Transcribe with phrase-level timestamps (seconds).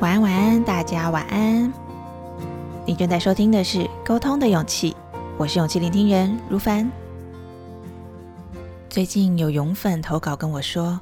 [0.00, 1.72] 晚安，晚安，大家晚安。
[2.86, 4.92] 你正在收听的是《沟通的勇气》，
[5.36, 6.90] 我是勇气聆听人如凡。
[8.88, 10.98] 最近有勇粉投稿跟我说，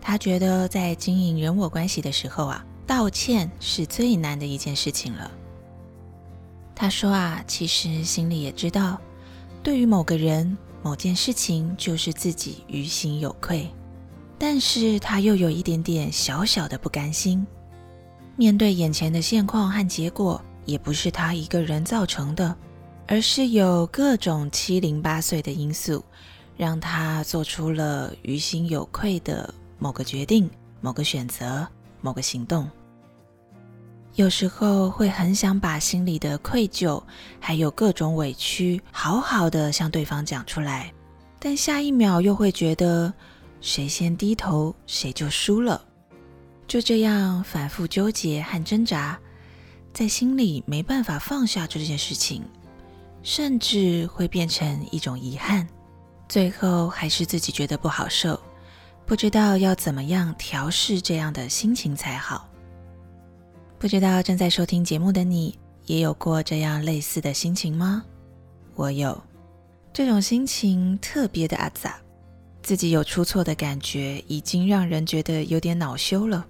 [0.00, 5.30] 他觉得在经营人我关系的时候啊，道歉是最难的一件事情了。
[6.74, 8.98] 他说啊，其实心里也知道，
[9.62, 13.68] 对于某个人、某件事情，就是自己于心有愧，
[14.40, 17.46] 但是他又有一点点小小的不甘心。
[18.34, 20.42] 面对眼前的现况和结果。
[20.66, 22.54] 也不是他一个人造成的，
[23.08, 26.04] 而是有各种七零八碎的因素，
[26.56, 30.48] 让他做出了于心有愧的某个决定、
[30.80, 31.66] 某个选择、
[32.02, 32.70] 某个行动。
[34.14, 37.02] 有时候会很想把心里的愧疚，
[37.40, 40.92] 还有各种委屈，好好的向对方讲出来，
[41.40, 43.12] 但下一秒又会觉得，
[43.60, 45.84] 谁先低头，谁就输了。
[46.66, 49.18] 就这样反复纠结和挣扎。
[49.92, 52.44] 在心里没办法放下这件事情，
[53.24, 55.66] 甚至会变成一种遗憾，
[56.28, 58.40] 最后还是自己觉得不好受，
[59.04, 62.48] 不知道要怎么样调试这样的心情才好。
[63.80, 68.04] 不知道正在收听节目的你，也有过这样类似的心情吗？
[68.76, 69.20] 我有，
[69.92, 71.98] 这种心情特别的阿杂，
[72.62, 76.46] 自己有出错的感觉，已经让人觉得有点恼羞了，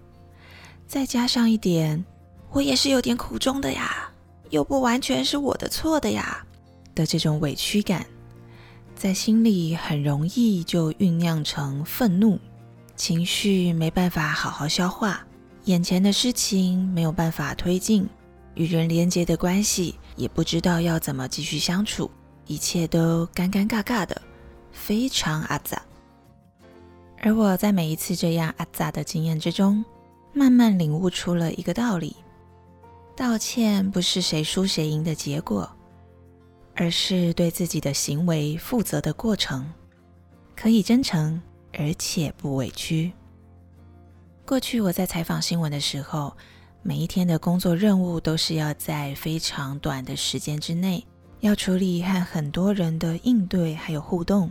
[0.87, 2.05] 再加上一点。
[2.53, 4.11] 我也是有点苦衷的呀，
[4.51, 6.45] 又不完全是我的错的呀
[6.97, 8.05] 的这种委屈感，
[8.97, 12.39] 在心里很容易就酝酿成愤怒
[12.97, 15.25] 情绪，没办法好好消化，
[15.67, 18.05] 眼前的事情没有办法推进，
[18.57, 22.11] 与人连接的关系也不知道要怎么继续相处，
[22.49, 24.21] 一切都尴尴尬尬的，
[24.73, 25.81] 非常阿杂。
[27.23, 29.85] 而我在每一次这样阿杂的经验之中，
[30.33, 32.17] 慢慢领悟出了一个道理。
[33.15, 35.71] 道歉不是谁输谁赢的结果，
[36.75, 39.71] 而是对自己的行为负责的过程。
[40.57, 41.41] 可以真诚，
[41.75, 43.13] 而且不委屈。
[44.47, 46.35] 过去我在采访新闻的时候，
[46.83, 51.07] 每一天的工作任务都是要在非常短的时间之内，
[51.41, 54.51] 要处理和很多人的应对还有互动，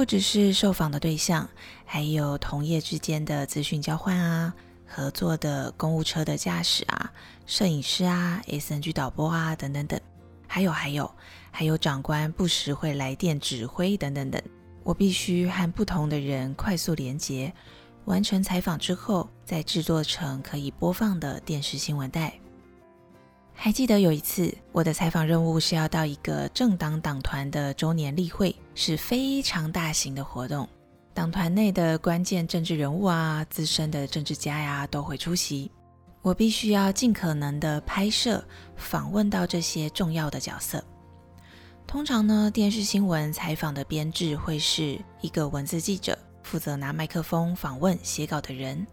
[0.00, 1.46] 不只是受访的对象，
[1.84, 4.54] 还有同业之间的资讯交换啊。
[4.86, 7.12] 合作的公务车的驾驶啊，
[7.44, 10.00] 摄影师啊，SNG 导播啊，等等等，
[10.48, 11.14] 还有还有
[11.50, 14.42] 还有长官不时会来电指挥等等等，
[14.84, 17.52] 我必须和不同的人快速连接，
[18.06, 22.32] 完成采访之后，再制作成可以播放的电视新闻带。
[23.62, 30.66] 还记得有一次，我的采访任务是要到一个政党党团的周年例会，是非常大型的活动。
[31.12, 35.70] 党团内的关键政治人物啊，资深的政治家呀，都会出席。
[36.22, 38.42] 我必须要尽可能的拍摄、
[38.76, 40.82] 访问到这些重要的角色。
[41.86, 48.86] 通常呢，电视新闻采访的编制会是一个文字记者，负责拿麦克风访问写稿的人，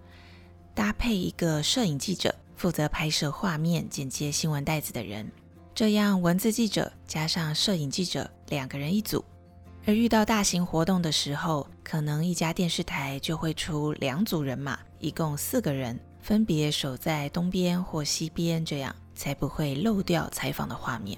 [0.76, 5.32] 搭配一个摄影记者，负责拍摄画面、剪接新闻袋子的人。
[5.74, 9.24] 这样，文字记者加上摄影记者两个人一组。
[9.86, 21.18] 而遇到大型活动的时候，可能一家电视台就会出两组人马，一共四个人，分别守在东边或西边，这样才不会漏掉采访的画面。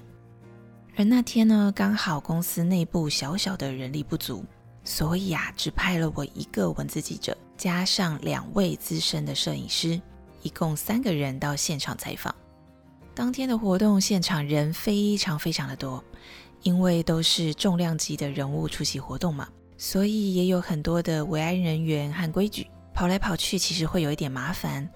[0.94, 4.44] 而那天呢，刚好公司内部小小的人力不足，
[4.84, 10.00] 所以啊，只派了我一个文字记者，加上两位资深的摄影师，
[10.42, 12.34] 一共三个人到现场采访。
[13.14, 16.02] 当天的活动现场人非常非常的多。
[16.62, 19.48] 因为都是重量级的人物出席活动嘛，
[19.78, 24.86] 所以也有很多的维安人员和规矩，跑来跑去其实会有一点麻烦。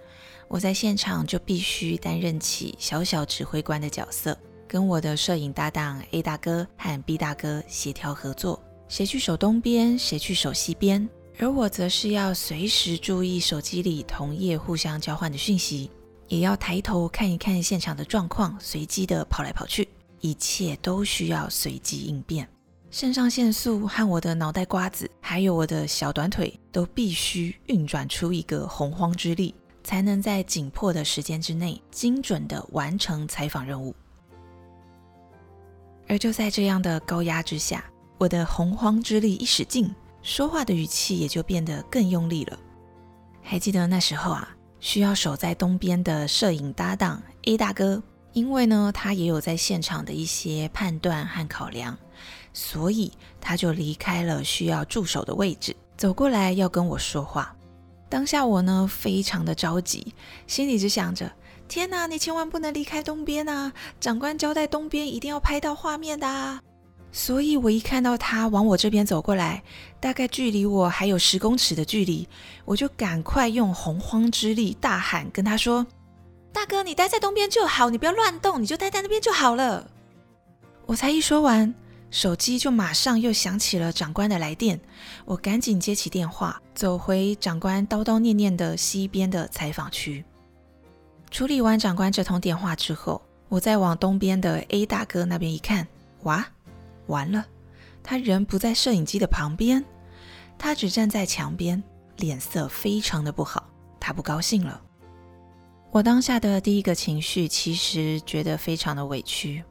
[0.46, 4.36] 我在现场就必须担任起小小指挥官的角色，
[4.68, 11.08] 跟我的摄影搭档 A 大哥和 B 大哥协调合作，谁去守东边，谁去守西边，
[11.38, 15.90] 而我则是要随时注意手机里同业互相交换的讯息，
[16.28, 19.88] 也要抬头看一看现场的状况，随机的跑来跑去。
[20.20, 22.48] 一切都需要随机应变，
[22.90, 33.94] 肾上腺素和我的脑袋瓜子，还有我的小短腿，都必须运转出一个洪荒之力，才能在紧迫的时间之内精准的完成采访任务。
[36.08, 37.84] 而就在这样的高压之下，
[38.16, 42.58] 我的洪荒之力一使劲，说话的语气也就变得更用力了。
[43.42, 44.48] 还记得那时候啊，
[44.80, 48.02] 需要守在东边的摄影搭档 A 大哥。
[48.32, 51.96] 因为呢，他也有在现场的一些判断和考量，
[52.52, 57.54] 所以他就离开了需要驻守的位置，走过来要跟我说话。
[58.08, 60.12] 当下我呢非常的着急，
[60.48, 61.30] 心里只想着：
[61.68, 63.72] 天哪，你千万不能离开东边啊！
[64.00, 66.60] 长官交代东边一定要拍到画面的。
[67.16, 69.62] 所以我一看到他往我这边走过来，
[70.00, 72.28] 大概距离我还有十公尺的距离，
[72.64, 75.86] 我就赶快用洪荒之力大喊，跟他说
[76.52, 79.88] ：“大哥，你待在东边就好，你不要乱动，你就待在那边就好了。”
[80.86, 81.72] 我才一说完，
[82.10, 84.80] 手机就马上又响起了长官的来电，
[85.24, 90.24] 我赶紧接起电话，走回长官叨叨念念的西边的采访区。
[91.30, 95.86] 处理完长官这通电话之后，我再往东边的 A 大哥那边一看，
[96.24, 96.44] 哇！
[97.06, 97.44] 完了，
[98.02, 99.84] 他人不在摄影机的旁边，
[100.58, 101.82] 他只站在墙边，
[102.16, 103.68] 脸色非常的不好，
[104.00, 104.80] 他不高兴了。
[105.90, 109.62] 我当下的第一个情绪其实觉得非常的委屈，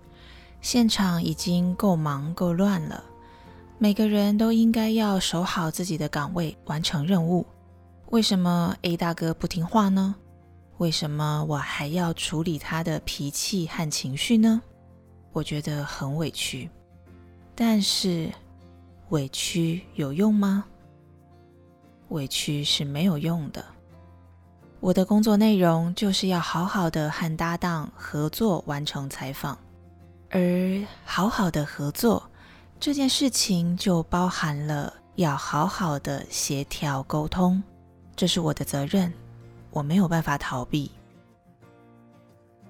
[0.61, 3.03] 现场已经够忙够乱了，
[3.77, 7.45] 每个人都应该要守好自己的岗位，完成任务。
[8.11, 10.15] 为什么 A 大哥不听话呢？
[10.77, 14.61] 为什么我还要处理他的脾气和情绪呢？
[15.31, 16.69] 我觉得很委屈。
[17.55, 18.31] 但是，
[19.09, 20.65] 委屈有用吗？
[22.09, 23.63] 委屈是没有用的。
[24.79, 29.57] 我的工作内容就是要好好的和搭档合作完成采访，
[30.29, 30.39] 而
[31.05, 32.21] 好好的合作
[32.79, 37.63] 这件事情就包含了要好好的协调沟通，
[38.15, 39.13] 这是我的责任，
[39.71, 40.91] 我没有办法逃避。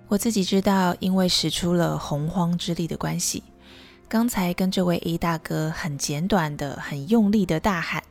[0.08, 3.42] 我自己知道，因为使出了洪荒之力的关系。
[4.08, 8.04] 刚才跟这位 A 大哥很简短的、很用力的大喊：“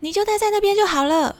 [0.00, 1.36] 你就待在那边就好了。”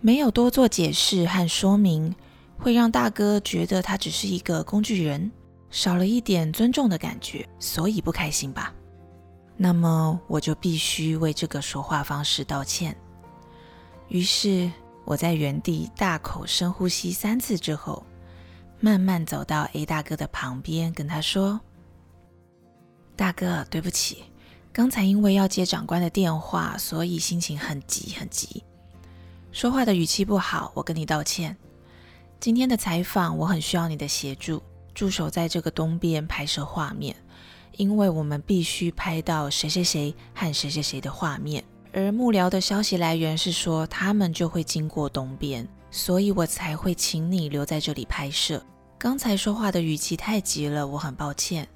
[0.00, 2.12] 没有多做解释和说明，
[2.58, 5.30] 会让大哥觉得他只是一个工具人，
[5.70, 8.74] 少了一点尊重的感觉，所以不开心吧？
[9.56, 12.96] 那么我就必须为这个说话方式道歉。
[14.08, 14.68] 于是
[15.04, 18.04] 我在原地大口深呼吸三次之后，
[18.80, 21.60] 慢慢走到 A 大哥的旁边，跟他说。
[23.22, 24.24] 大哥，对不起，
[24.72, 28.64] 刚才因为要接长官的电话，所以心情很急很急，
[29.52, 31.56] 说话的语气不好，我跟你道歉。
[32.40, 34.60] 今天的采访我很需要你的协助，
[34.92, 37.14] 驻守在这个东边拍摄画面，
[37.76, 48.60] 因为我们必须拍到谁谁谁和谁谁谁的画面，而幕僚的消息来源是说他们就会经过东边，所以我才会请你留在这里拍摄。
[48.98, 51.68] 刚才说话的语气太急了，我很抱歉。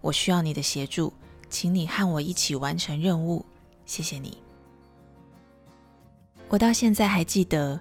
[0.00, 1.12] 我需要你的协助，
[1.50, 3.44] 请你和我一起完成任务，
[3.84, 4.38] 谢谢你。
[6.48, 7.80] 我到现在还记得，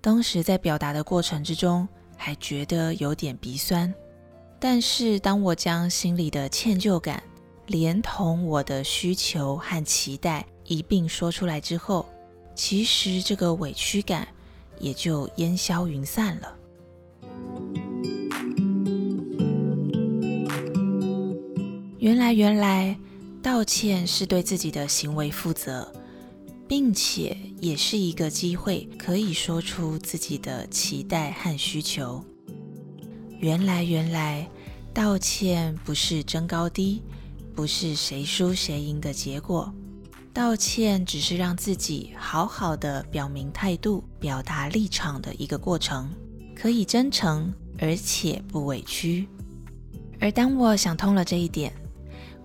[0.00, 1.86] 当时在表达的过程之中，
[2.16, 3.92] 还觉得有点鼻酸。
[4.58, 7.22] 但是当我将心里的歉疚感，
[7.66, 12.06] 连同我的需求和期待一并说出来之后，
[12.54, 14.26] 其实这个委屈感
[14.78, 16.55] 也就烟消云散了。
[22.26, 22.98] 来，原来，
[23.40, 25.92] 道歉是对自己的行为负责，
[26.66, 32.24] 并且也是一个机会，可以说出自己的期待和需求。
[33.38, 34.50] 原来，原来，
[34.92, 37.00] 道歉不是争高低，
[37.54, 39.72] 不是谁输谁赢的结果，
[40.32, 46.10] 道歉只是让自己好好的表明态度、表达立场的一个过程，
[46.56, 49.28] 可以真诚而且不委屈。
[50.18, 51.72] 而当我想通了这一点。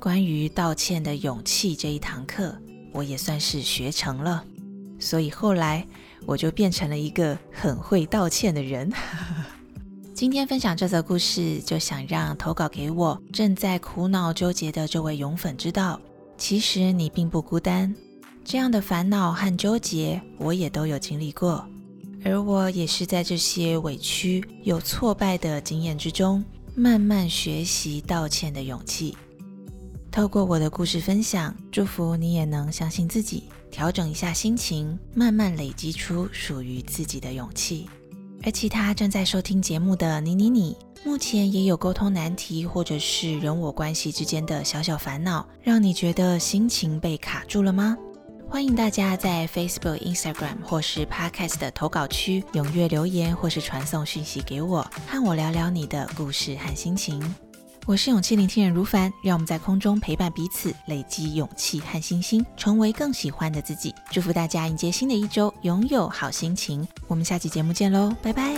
[0.01, 2.57] 关于道歉的勇气这一堂课，
[2.91, 4.43] 我也算是学成了，
[4.99, 5.85] 所以后来
[6.25, 8.91] 我就变成了一个很会道歉的人。
[10.15, 16.01] 今天分享这则故事，就想让投稿给我正在苦恼纠结的这位勇粉知道，
[16.35, 17.93] 其实你并不孤单。
[18.43, 21.63] 这样的烦恼和纠结，我也都有经历过，
[22.25, 26.43] 而我也是在这些委屈有挫败的经验之中，
[26.73, 29.15] 慢慢学习道歉的勇气。
[30.11, 37.89] 透过我的故事分享，祝福你也能相信自己，调整一下心情，慢慢累积出属于自己的勇气。
[38.43, 40.75] 而其他正在收听节目的你、你、你，
[41.05, 47.97] 目前也有沟通难题，或者是人我关系之间的小小烦恼，让你觉得心情被卡住了吗？
[48.49, 57.33] 欢迎大家在 Facebook、Instagram 或是 Podcast 的投稿区踊跃留言，或是传送讯息给我，和我聊聊你的故事和心情。
[57.87, 63.93] 我是勇气聆听人如凡，让我们在空中陪伴彼此，累积勇气和信心，成为更喜欢的自己。
[64.11, 66.87] 祝福大家迎接新的一周，拥有好心情。
[67.07, 68.55] 我们下期节目见喽，拜拜。